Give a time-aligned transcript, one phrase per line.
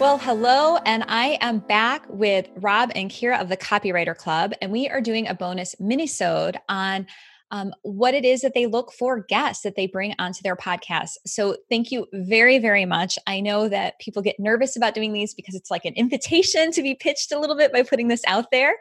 [0.00, 4.72] Well, hello, and I am back with Rob and Kira of the Copywriter Club, and
[4.72, 7.06] we are doing a bonus minisode on
[7.50, 11.18] um, what it is that they look for guests that they bring onto their podcast.
[11.26, 13.18] So, thank you very, very much.
[13.26, 16.82] I know that people get nervous about doing these because it's like an invitation to
[16.82, 18.76] be pitched a little bit by putting this out there,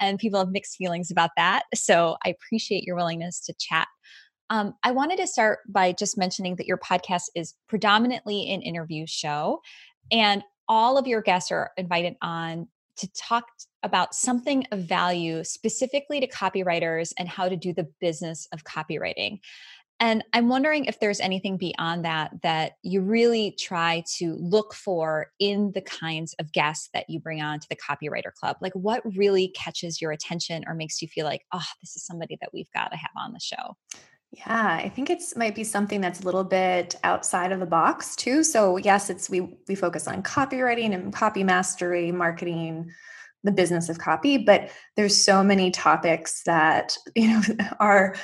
[0.00, 1.64] and people have mixed feelings about that.
[1.74, 3.88] So, I appreciate your willingness to chat.
[4.48, 9.04] Um, I wanted to start by just mentioning that your podcast is predominantly an interview
[9.06, 9.60] show.
[10.10, 13.44] And all of your guests are invited on to talk
[13.82, 19.38] about something of value specifically to copywriters and how to do the business of copywriting.
[20.00, 25.26] And I'm wondering if there's anything beyond that that you really try to look for
[25.38, 28.56] in the kinds of guests that you bring on to the Copywriter Club.
[28.62, 32.38] Like, what really catches your attention or makes you feel like, oh, this is somebody
[32.40, 33.76] that we've got to have on the show?
[34.32, 38.16] Yeah, I think it's might be something that's a little bit outside of the box
[38.16, 38.42] too.
[38.42, 42.90] So yes, it's we we focus on copywriting and copy mastery, marketing,
[43.44, 47.42] the business of copy, but there's so many topics that, you know,
[47.78, 48.14] are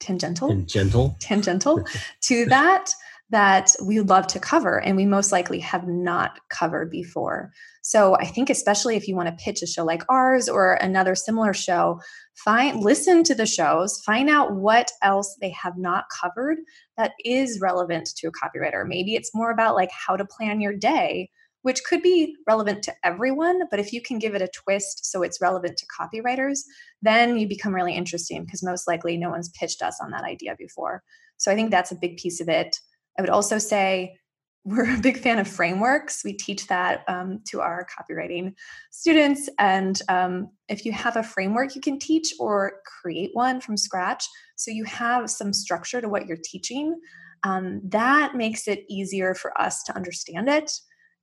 [0.00, 1.84] tangential tangential tangential
[2.22, 2.92] to that
[3.32, 7.50] that we would love to cover and we most likely have not covered before.
[7.80, 11.14] So I think especially if you want to pitch a show like ours or another
[11.14, 11.98] similar show,
[12.34, 16.58] find listen to the shows, find out what else they have not covered
[16.98, 18.86] that is relevant to a copywriter.
[18.86, 21.30] Maybe it's more about like how to plan your day,
[21.62, 25.22] which could be relevant to everyone, but if you can give it a twist so
[25.22, 26.58] it's relevant to copywriters,
[27.00, 30.54] then you become really interesting because most likely no one's pitched us on that idea
[30.58, 31.02] before.
[31.38, 32.76] So I think that's a big piece of it.
[33.18, 34.16] I would also say
[34.64, 36.22] we're a big fan of frameworks.
[36.24, 38.54] We teach that um, to our copywriting
[38.92, 39.48] students.
[39.58, 44.24] And um, if you have a framework you can teach or create one from scratch,
[44.54, 46.96] so you have some structure to what you're teaching,
[47.42, 50.70] um, that makes it easier for us to understand it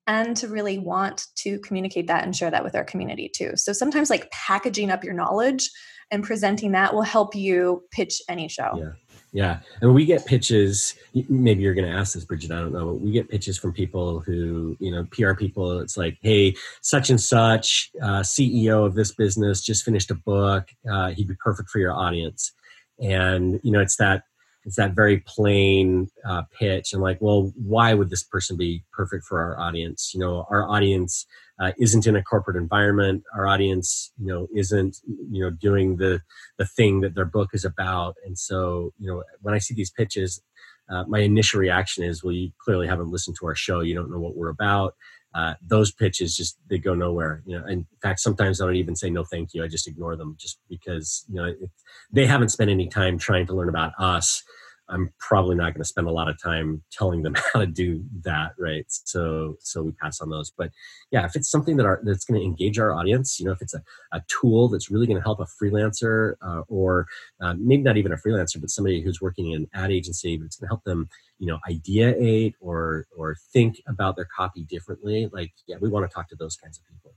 [0.05, 3.51] and to really want to communicate that and share that with our community too.
[3.55, 5.69] So sometimes, like packaging up your knowledge
[6.11, 8.71] and presenting that will help you pitch any show.
[8.75, 8.91] Yeah.
[9.31, 10.95] Yeah, and we get pitches.
[11.13, 12.51] Maybe you're going to ask this, Bridget.
[12.51, 12.85] I don't know.
[12.85, 15.79] But we get pitches from people who, you know, PR people.
[15.79, 20.69] It's like, hey, such and such uh, CEO of this business just finished a book.
[20.91, 22.53] Uh, he'd be perfect for your audience.
[22.99, 24.23] And you know, it's that
[24.65, 26.93] it's that very plain uh, pitch.
[26.93, 30.11] And like, well, why would this person be perfect for our audience?
[30.13, 31.25] You know, our audience
[31.59, 33.23] uh, isn't in a corporate environment.
[33.35, 34.97] Our audience, you know, isn't
[35.31, 36.21] you know doing the
[36.57, 38.15] the thing that their book is about.
[38.25, 40.41] And so, you know, when I see these pitches,
[40.89, 43.81] uh, my initial reaction is, well, you clearly haven't listened to our show.
[43.81, 44.95] You don't know what we're about.
[45.35, 47.43] Uh, those pitches just they go nowhere.
[47.45, 49.63] You know, in fact, sometimes I don't even say no, thank you.
[49.63, 51.53] I just ignore them just because you know
[52.11, 54.43] they haven't spent any time trying to learn about us
[54.89, 58.03] I'm probably not going to spend a lot of time telling them how to do
[58.23, 58.85] that, right?
[58.87, 60.51] So, so we pass on those.
[60.51, 60.71] But
[61.11, 63.73] yeah, if it's something that that's going to engage our audience, you know, if it's
[63.73, 67.07] a, a tool that's really going to help a freelancer uh, or
[67.41, 70.45] uh, maybe not even a freelancer, but somebody who's working in an ad agency, but
[70.45, 75.29] it's going to help them, you know, ideate or or think about their copy differently.
[75.31, 77.08] Like, yeah, we want to talk to those kinds of people.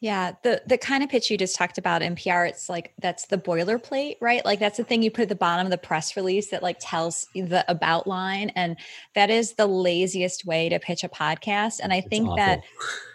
[0.00, 3.26] Yeah, the the kind of pitch you just talked about in PR, it's like that's
[3.26, 4.44] the boilerplate, right?
[4.44, 6.76] Like that's the thing you put at the bottom of the press release that like
[6.80, 8.76] tells the about line, and
[9.14, 11.80] that is the laziest way to pitch a podcast.
[11.82, 12.36] And I it's think awful.
[12.36, 12.60] that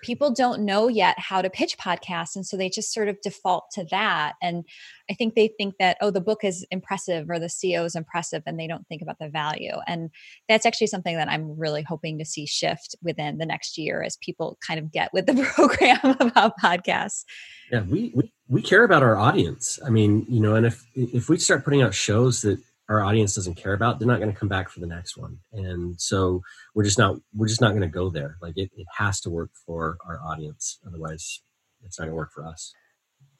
[0.02, 3.69] people don't know yet how to pitch podcasts, and so they just sort of default
[3.74, 4.34] to that.
[4.42, 4.66] And
[5.12, 8.44] I think they think that, oh, the book is impressive or the CEO is impressive,
[8.46, 9.74] and they don't think about the value.
[9.86, 10.10] And
[10.48, 14.16] that's actually something that I'm really hoping to see shift within the next year as
[14.22, 17.26] people kind of get with the program about podcasts.
[17.70, 19.80] Yeah, we, we, we care about our audience.
[19.86, 23.36] I mean, you know, and if if we start putting out shows that our audience
[23.36, 25.38] doesn't care about, they're not going to come back for the next one.
[25.52, 26.42] And so
[26.74, 28.38] we're just not we're just not going to go there.
[28.42, 30.80] Like it, it has to work for our audience.
[30.88, 31.42] Otherwise,
[31.84, 32.74] it's not going to work for us.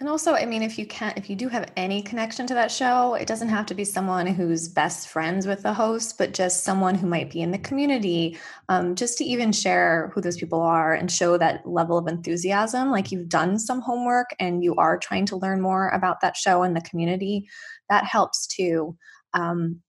[0.02, 2.72] And also, I mean, if you can't, if you do have any connection to that
[2.72, 6.64] show, it doesn't have to be someone who's best friends with the host, but just
[6.64, 10.60] someone who might be in the community, um, just to even share who those people
[10.60, 14.98] are and show that level of enthusiasm, like you've done some homework and you are
[14.98, 17.48] trying to learn more about that show and the community.
[17.88, 18.98] That helps too.
[19.36, 19.82] Um,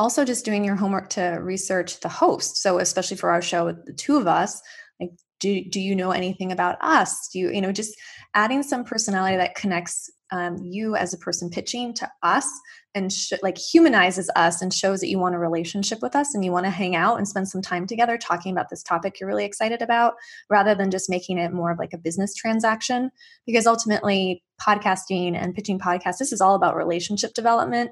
[0.00, 2.56] also, just doing your homework to research the host.
[2.56, 4.60] So, especially for our show, with the two of us,
[4.98, 7.28] like, do do you know anything about us?
[7.32, 7.94] Do you you know just
[8.34, 12.48] adding some personality that connects um, you as a person pitching to us
[12.94, 16.44] and sh- like humanizes us and shows that you want a relationship with us and
[16.44, 19.28] you want to hang out and spend some time together talking about this topic you're
[19.28, 20.14] really excited about
[20.48, 23.10] rather than just making it more of like a business transaction
[23.46, 27.90] because ultimately podcasting and pitching podcasts this is all about relationship development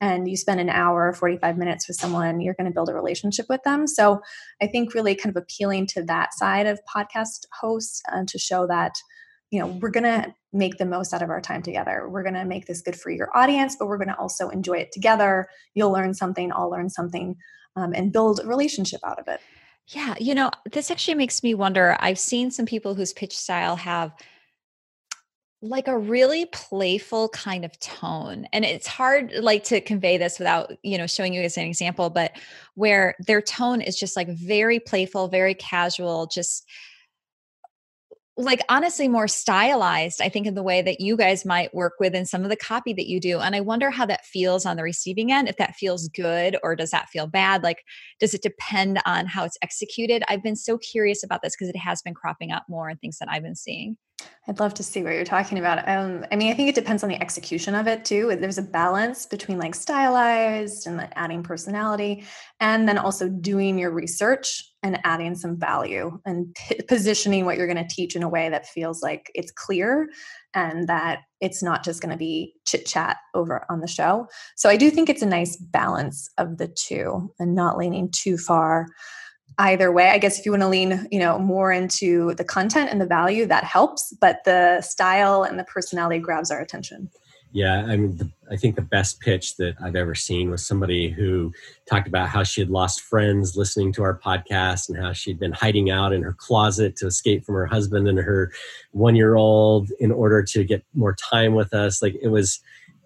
[0.00, 2.94] and you spend an hour or 45 minutes with someone you're going to build a
[2.94, 3.86] relationship with them.
[3.86, 4.20] So
[4.62, 8.66] i think really kind of appealing to that side of podcast hosts uh, to show
[8.66, 8.94] that
[9.50, 12.08] you know we're going to make the most out of our time together.
[12.08, 14.78] We're going to make this good for your audience but we're going to also enjoy
[14.78, 15.48] it together.
[15.74, 17.36] You'll learn something i'll learn something
[17.76, 19.40] um, and build a relationship out of it.
[19.86, 23.76] Yeah you know this actually makes me wonder i've seen some people whose pitch style
[23.76, 24.12] have
[25.62, 30.72] like a really playful kind of tone and it's hard like to convey this without
[30.82, 32.32] you know showing you as an example but
[32.76, 36.66] where their tone is just like very playful very casual just
[38.44, 42.14] like honestly more stylized i think in the way that you guys might work with
[42.14, 44.76] in some of the copy that you do and i wonder how that feels on
[44.76, 47.82] the receiving end if that feels good or does that feel bad like
[48.18, 51.76] does it depend on how it's executed i've been so curious about this because it
[51.76, 53.96] has been cropping up more in things that i've been seeing
[54.48, 55.88] I'd love to see what you're talking about.
[55.88, 58.36] Um, I mean, I think it depends on the execution of it too.
[58.36, 62.24] There's a balance between like stylized and adding personality,
[62.58, 67.66] and then also doing your research and adding some value and p- positioning what you're
[67.66, 70.08] going to teach in a way that feels like it's clear
[70.54, 74.26] and that it's not just going to be chit chat over on the show.
[74.56, 78.36] So I do think it's a nice balance of the two and not leaning too
[78.38, 78.86] far
[79.58, 82.88] either way i guess if you want to lean you know more into the content
[82.90, 87.10] and the value that helps but the style and the personality grabs our attention
[87.52, 91.08] yeah i mean the, i think the best pitch that i've ever seen was somebody
[91.08, 91.52] who
[91.88, 95.52] talked about how she had lost friends listening to our podcast and how she'd been
[95.52, 98.52] hiding out in her closet to escape from her husband and her
[98.92, 102.60] one year old in order to get more time with us like it was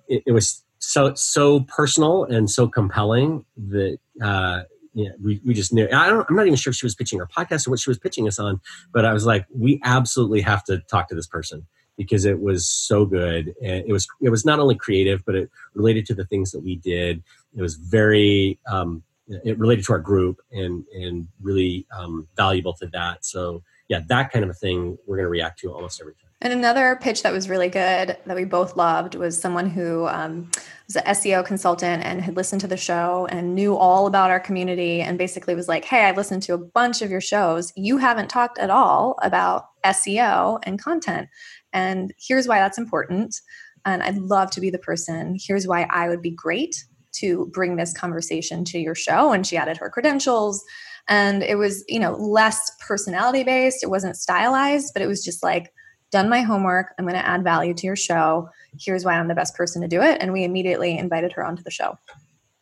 [0.08, 4.62] it, it was so so personal and so compelling that uh,
[4.96, 5.88] yeah, we, we just knew.
[5.92, 7.90] I don't, I'm not even sure if she was pitching our podcast or what she
[7.90, 8.60] was pitching us on,
[8.92, 12.68] but I was like, we absolutely have to talk to this person because it was
[12.68, 13.54] so good.
[13.62, 16.60] And it was it was not only creative, but it related to the things that
[16.60, 17.22] we did.
[17.56, 22.86] It was very um, it related to our group and and really um, valuable to
[22.88, 23.24] that.
[23.24, 26.24] So yeah, that kind of a thing we're going to react to almost every time.
[26.40, 30.50] And another pitch that was really good that we both loved was someone who um,
[30.86, 34.40] was an SEO consultant and had listened to the show and knew all about our
[34.40, 37.72] community and basically was like, Hey, I listened to a bunch of your shows.
[37.76, 41.28] You haven't talked at all about SEO and content.
[41.74, 43.36] And here's why that's important.
[43.84, 45.36] And I'd love to be the person.
[45.38, 46.82] Here's why I would be great
[47.16, 49.32] to bring this conversation to your show.
[49.32, 50.64] And she added her credentials.
[51.06, 53.82] And it was, you know, less personality based.
[53.82, 55.70] It wasn't stylized, but it was just like,
[56.10, 56.94] done my homework.
[56.98, 58.48] I'm going to add value to your show.
[58.78, 60.18] Here's why I'm the best person to do it.
[60.20, 61.98] And we immediately invited her onto the show.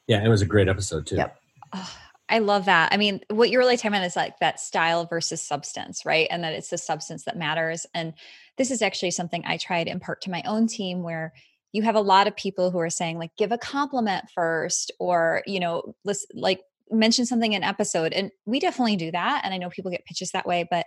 [0.07, 1.17] Yeah, it was a great episode too.
[1.17, 1.37] Yep.
[1.75, 1.97] Oh,
[2.31, 2.93] I love that.
[2.93, 6.27] I mean, what you're really talking about is like that style versus substance, right?
[6.31, 7.85] And that it's the substance that matters.
[7.95, 8.15] And
[8.59, 11.33] this is actually something I try to impart to my own team where
[11.73, 15.43] you have a lot of people who are saying like give a compliment first or
[15.47, 16.61] you know listen, like
[16.91, 20.31] mention something in episode and we definitely do that and i know people get pitches
[20.33, 20.85] that way but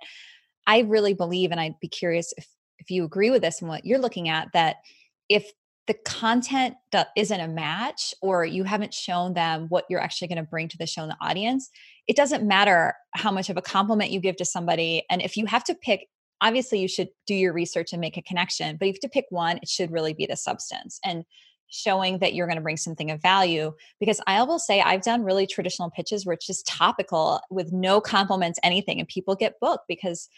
[0.68, 2.48] i really believe and i'd be curious if
[2.78, 4.78] if you agree with this and what you're looking at that
[5.30, 5.52] if
[5.88, 6.76] the content
[7.16, 10.78] isn't a match or you haven't shown them what you're actually going to bring to
[10.78, 11.72] the show and the audience
[12.08, 15.48] it doesn't matter how much of a compliment you give to somebody and if you
[15.48, 16.08] have to pick
[16.42, 19.10] obviously you should do your research and make a connection but if you have to
[19.10, 21.24] pick one it should really be the substance and
[21.68, 25.24] showing that you're going to bring something of value because i will say i've done
[25.24, 29.86] really traditional pitches where it's just topical with no compliments anything and people get booked
[29.88, 30.30] because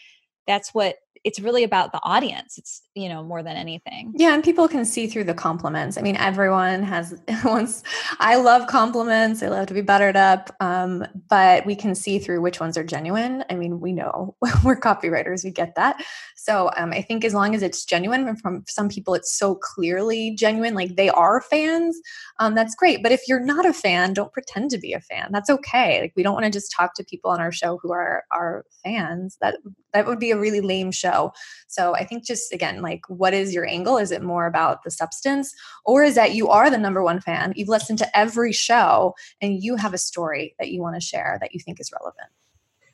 [0.46, 4.12] that's what it's really about the audience it's you know more than anything.
[4.16, 5.96] Yeah and people can see through the compliments.
[5.96, 7.82] I mean everyone has once
[8.20, 12.40] i love compliments i love to be buttered up um, but we can see through
[12.40, 13.44] which ones are genuine.
[13.50, 16.02] I mean we know we're copywriters we get that.
[16.36, 19.54] So um, i think as long as it's genuine and from some people it's so
[19.54, 22.00] clearly genuine like they are fans
[22.40, 23.02] um, that's great.
[23.02, 25.30] But if you're not a fan don't pretend to be a fan.
[25.32, 26.00] That's okay.
[26.00, 28.64] Like we don't want to just talk to people on our show who are our
[28.82, 29.36] fans.
[29.40, 29.56] That
[29.92, 31.32] that would be a really lame show show.
[31.66, 33.98] So I think just again, like, what is your angle?
[33.98, 37.52] Is it more about the substance, or is that you are the number one fan?
[37.56, 41.38] You've listened to every show and you have a story that you want to share
[41.40, 42.30] that you think is relevant?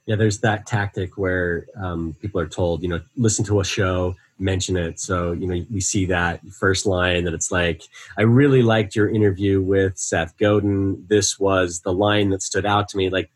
[0.07, 4.15] Yeah, there's that tactic where um, people are told, you know, listen to a show,
[4.39, 5.01] mention it.
[5.01, 7.83] So, you know, we see that first line that it's like,
[8.19, 11.07] I really liked your interview with Seth Godin.
[11.09, 13.09] This was the line that stood out to me.
[13.09, 13.31] Like,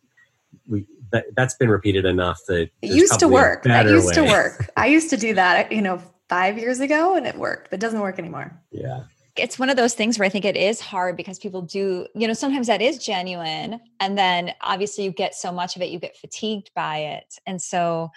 [0.68, 3.64] we that, that's been repeated enough that it used to work.
[3.64, 4.14] That used way.
[4.14, 4.70] to work.
[4.76, 7.80] I used to do that, you know, five years ago and it worked, but it
[7.80, 8.52] doesn't work anymore.
[8.70, 9.04] Yeah.
[9.36, 12.26] It's one of those things where I think it is hard because people do, you
[12.26, 13.80] know, sometimes that is genuine.
[14.00, 17.38] And then obviously you get so much of it, you get fatigued by it.
[17.46, 18.10] And so,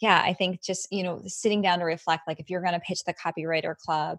[0.00, 2.80] yeah, I think just, you know, sitting down to reflect like if you're going to
[2.80, 4.18] pitch the copywriter club,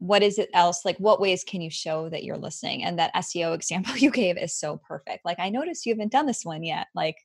[0.00, 2.82] what is it else like what ways can you show that you're listening?
[2.82, 6.26] And that seo example you gave is so perfect like i noticed you haven't done
[6.26, 7.16] this one yet like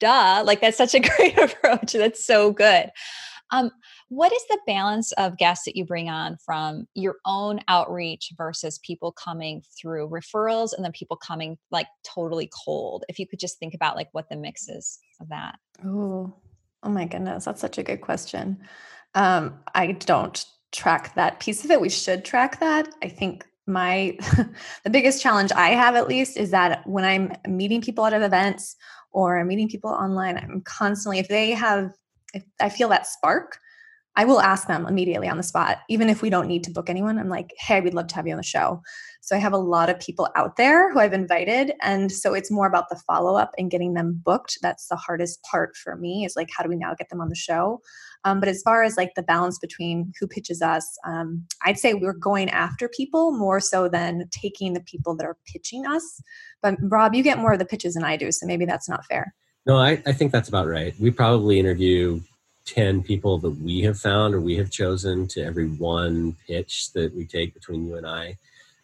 [0.00, 2.90] duh like that's such a great approach that's so good.
[3.50, 3.70] Um,
[4.08, 8.80] what is the balance of guests that you bring on from your own outreach versus
[8.82, 13.04] people coming through referrals and then people coming like totally cold?
[13.08, 15.58] If you could just think about like what the mix is of that.
[15.84, 16.34] Oh
[16.82, 18.58] oh my goodness that's such a good question.
[19.14, 20.44] Um, i don't
[20.74, 21.80] track that piece of it.
[21.80, 22.88] We should track that.
[23.02, 24.18] I think my
[24.84, 28.76] the biggest challenge I have at least is that when I'm meeting people at events
[29.12, 31.92] or meeting people online, I'm constantly if they have
[32.34, 33.58] if I feel that spark,
[34.16, 36.88] I will ask them immediately on the spot, even if we don't need to book
[36.88, 37.18] anyone.
[37.18, 38.80] I'm like, hey, we'd love to have you on the show.
[39.20, 41.72] So I have a lot of people out there who I've invited.
[41.82, 44.58] And so it's more about the follow up and getting them booked.
[44.62, 47.28] That's the hardest part for me is like, how do we now get them on
[47.28, 47.80] the show?
[48.24, 51.94] Um, but as far as like the balance between who pitches us, um, I'd say
[51.94, 56.22] we're going after people more so than taking the people that are pitching us.
[56.62, 59.04] But Rob, you get more of the pitches than I do, so maybe that's not
[59.06, 59.34] fair.
[59.66, 60.94] No, I, I think that's about right.
[61.00, 62.20] We probably interview
[62.66, 67.14] 10 people that we have found or we have chosen to every one pitch that
[67.14, 68.36] we take between you and I.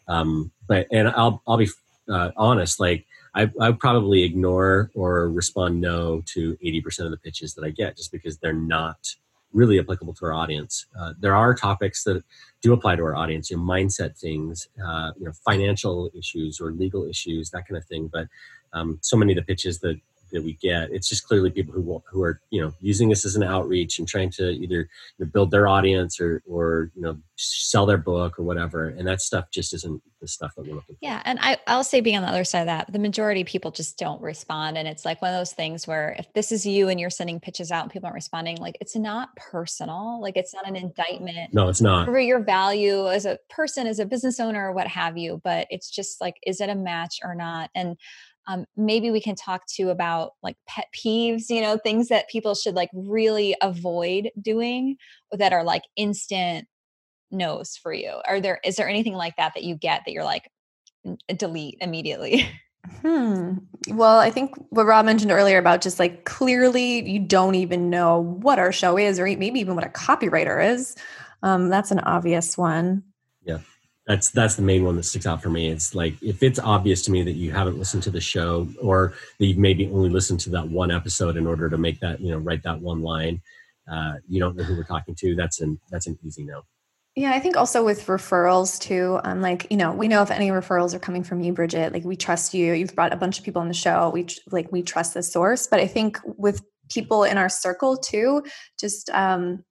[0.08, 1.68] Um, but, and I'll, I'll be
[2.08, 7.54] uh, honest, like I, I probably ignore or respond no to 80% of the pitches
[7.54, 9.14] that I get just because they're not
[9.52, 10.87] really applicable to our audience.
[10.99, 12.22] Uh, there are topics that
[12.62, 16.72] do apply to our audience, you know, mindset things, uh, you know, financial issues or
[16.72, 18.08] legal issues, that kind of thing.
[18.12, 18.28] But
[18.72, 20.00] um, so many of the pitches that
[20.32, 20.90] that we get.
[20.90, 24.08] It's just clearly people who who are you know using this as an outreach and
[24.08, 28.38] trying to either you know, build their audience or or you know sell their book
[28.38, 28.88] or whatever.
[28.88, 30.99] And that stuff just isn't the stuff that we're looking for.
[31.00, 33.46] Yeah, and I I'll say being on the other side of that, the majority of
[33.46, 36.66] people just don't respond, and it's like one of those things where if this is
[36.66, 40.37] you and you're sending pitches out and people aren't responding, like it's not personal, like
[40.37, 41.52] it's not an indictment.
[41.52, 44.87] No, it's not for your value as a person, as a business owner, or what
[44.87, 45.40] have you.
[45.42, 47.70] But it's just like, is it a match or not?
[47.75, 47.96] And
[48.50, 52.54] um, maybe we can talk to about like pet peeves you know things that people
[52.54, 54.97] should like really avoid doing
[55.33, 56.66] that are like instant
[57.30, 60.25] no's for you are there is there anything like that that you get that you're
[60.25, 60.50] like
[61.37, 62.49] delete immediately
[63.02, 63.59] Hmm.
[63.88, 68.19] Well, I think what Rob mentioned earlier about just like clearly you don't even know
[68.19, 70.97] what our show is, or maybe even what a copywriter is.
[71.42, 73.04] Um, that's an obvious one.
[73.45, 73.59] Yeah
[74.10, 77.00] that's that's the main one that sticks out for me it's like if it's obvious
[77.02, 80.40] to me that you haven't listened to the show or that you've maybe only listened
[80.40, 83.40] to that one episode in order to make that you know write that one line
[83.88, 86.62] uh, you don't know who we're talking to that's an that's an easy no
[87.16, 89.18] yeah, I think also with referrals too.
[89.24, 91.92] Um, like you know, we know if any referrals are coming from you, Bridget.
[91.92, 92.72] Like we trust you.
[92.72, 94.10] You've brought a bunch of people on the show.
[94.10, 95.66] We like we trust the source.
[95.66, 98.44] But I think with people in our circle too,
[98.78, 99.64] just um,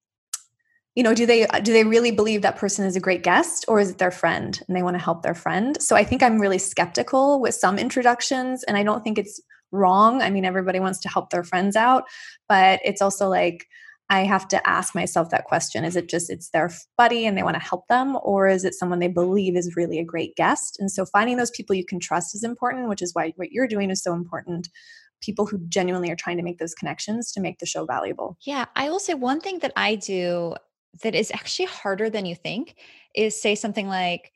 [1.00, 3.80] you know do they do they really believe that person is a great guest or
[3.80, 5.82] is it their friend and they want to help their friend?
[5.82, 9.40] So i think i'm really skeptical with some introductions and i don't think it's
[9.72, 10.22] wrong.
[10.22, 12.04] I mean everybody wants to help their friends out
[12.50, 13.66] but it's also like
[14.10, 15.86] i have to ask myself that question.
[15.86, 18.74] Is it just it's their buddy and they want to help them or is it
[18.74, 20.76] someone they believe is really a great guest?
[20.82, 23.74] And so finding those people you can trust is important which is why what you're
[23.76, 24.68] doing is so important.
[25.22, 28.38] People who genuinely are trying to make those connections to make the show valuable.
[28.46, 30.56] Yeah, I will say one thing that I do
[31.04, 32.76] that is actually harder than you think
[33.16, 34.32] is say something like,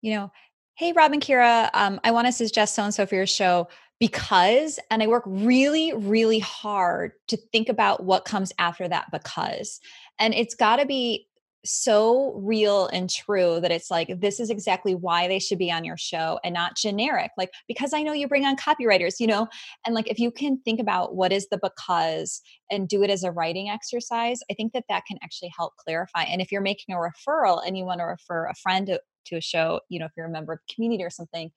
[0.00, 0.30] you know,
[0.76, 3.68] hey, Rob and Kira, um, I want to suggest so and so for your show
[4.00, 9.80] because, and I work really, really hard to think about what comes after that because.
[10.18, 11.28] And it's got to be
[11.64, 15.84] so real and true that it's like this is exactly why they should be on
[15.84, 19.48] your show and not generic like because i know you bring on copywriters you know?
[19.86, 23.24] And like if you can think about what is the because and do it as
[23.24, 26.94] a writing exercise i think that that can actually help clarify and if you're making
[26.94, 30.06] a referral and you want to refer a friend to, to a show you know
[30.06, 31.50] if you're a member of community or something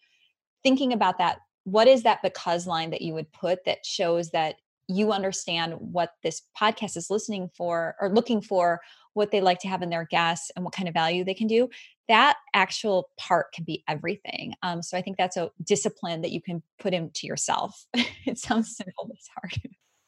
[0.63, 4.55] thinking about that what is that because line that you would put that shows that
[4.87, 8.79] you understand what this podcast is listening for or looking for
[9.17, 11.47] what they like to have in their guests and what kind of value they can
[11.47, 11.69] do
[12.07, 16.41] that actual part can be everything um, so i think that's a discipline that you
[16.41, 17.85] can put into yourself
[18.25, 19.59] it sounds simple but it's hard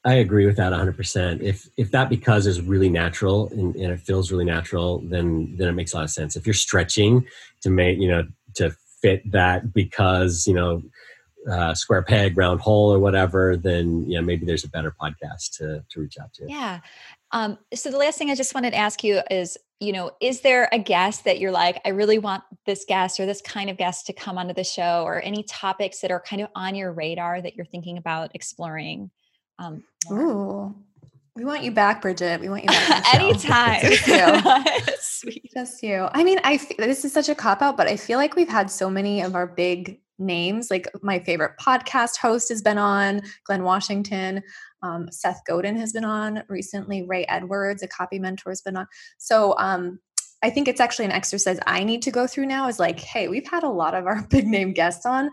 [0.05, 1.41] I agree with that 100%.
[1.41, 5.67] If if that because is really natural and, and, it feels really natural, then then
[5.67, 6.37] it makes a lot of sense.
[6.37, 7.27] If you're stretching
[7.61, 8.23] to make you know
[8.55, 10.81] to fit that because you know
[11.49, 15.83] uh, square peg round hole or whatever, then yeah maybe there's a better podcast to
[15.89, 16.45] to reach out to.
[16.47, 16.79] Yeah,
[17.31, 20.41] um, so the last thing I just wanted to ask you is, you know, is
[20.41, 23.77] there a guest that you're like, I really want this guest or this kind of
[23.77, 26.91] guest to come onto the show, or any topics that are kind of on your
[26.91, 29.11] radar that you're thinking about exploring?
[29.59, 30.75] Um, Ooh,
[31.35, 32.41] We want you back, Bridget.
[32.41, 33.13] We want you back.
[33.13, 33.81] Anytime.
[33.81, 34.93] Just you.
[34.99, 35.51] Sweet.
[35.53, 36.07] Just you.
[36.13, 38.49] I mean, I f- this is such a cop out, but I feel like we've
[38.49, 40.69] had so many of our big names.
[40.69, 44.43] Like my favorite podcast host has been on, Glenn Washington.
[44.81, 47.03] Um, Seth Godin has been on recently.
[47.03, 48.87] Ray Edwards, a copy mentor, has been on.
[49.17, 49.99] So um,
[50.43, 52.67] I think it's actually an exercise I need to go through now.
[52.67, 55.29] Is like, hey, we've had a lot of our big name guests on.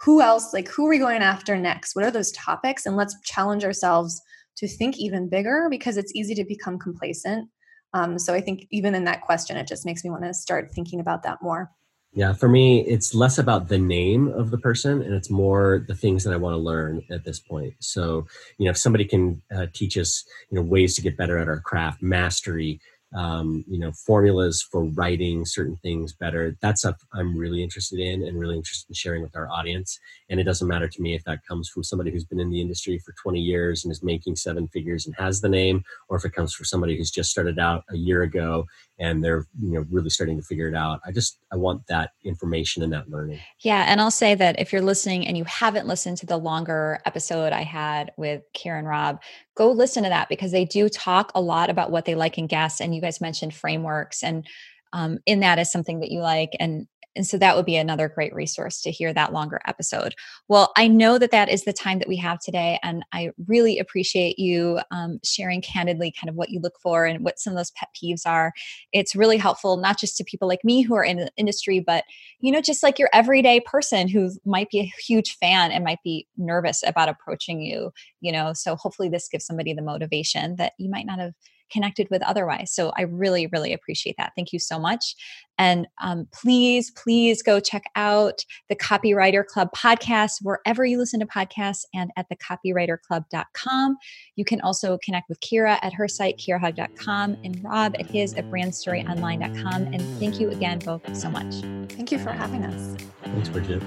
[0.00, 0.52] Who else?
[0.52, 1.94] Like, who are we going after next?
[1.94, 2.84] What are those topics?
[2.84, 4.20] And let's challenge ourselves
[4.56, 7.48] to think even bigger because it's easy to become complacent.
[7.94, 10.72] Um, so I think even in that question, it just makes me want to start
[10.72, 11.70] thinking about that more.
[12.14, 15.96] Yeah, for me, it's less about the name of the person and it's more the
[15.96, 17.74] things that I want to learn at this point.
[17.80, 21.38] So, you know, if somebody can uh, teach us, you know, ways to get better
[21.38, 22.80] at our craft, mastery,
[23.14, 26.56] um, you know, formulas for writing certain things better.
[26.60, 29.98] That's stuff I'm really interested in and really interested in sharing with our audience.
[30.28, 32.60] And it doesn't matter to me if that comes from somebody who's been in the
[32.60, 36.24] industry for 20 years and is making seven figures and has the name, or if
[36.24, 38.66] it comes from somebody who's just started out a year ago
[38.98, 42.10] and they're you know really starting to figure it out i just i want that
[42.24, 45.86] information and that learning yeah and i'll say that if you're listening and you haven't
[45.86, 49.20] listened to the longer episode i had with Kira and Rob
[49.54, 52.46] go listen to that because they do talk a lot about what they like in
[52.46, 54.46] guests and you guys mentioned frameworks and
[54.92, 58.08] um, in that is something that you like and and so that would be another
[58.08, 60.14] great resource to hear that longer episode.
[60.48, 62.78] Well, I know that that is the time that we have today.
[62.82, 67.24] And I really appreciate you um, sharing candidly kind of what you look for and
[67.24, 68.52] what some of those pet peeves are.
[68.92, 72.04] It's really helpful, not just to people like me who are in the industry, but,
[72.40, 76.02] you know, just like your everyday person who might be a huge fan and might
[76.02, 78.52] be nervous about approaching you, you know.
[78.52, 81.32] So hopefully this gives somebody the motivation that you might not have
[81.70, 82.72] connected with otherwise.
[82.72, 84.32] So I really, really appreciate that.
[84.36, 85.14] Thank you so much.
[85.58, 91.26] And um, please, please go check out the Copywriter Club podcast wherever you listen to
[91.26, 93.96] podcasts and at thecopywriterclub.com.
[94.36, 98.50] You can also connect with Kira at her site, kirahug.com, and Rob at his at
[98.50, 99.82] brandstoryonline.com.
[99.82, 101.54] And thank you again both so much.
[101.90, 102.96] Thank you for having us.
[103.22, 103.82] Thanks, Bridget.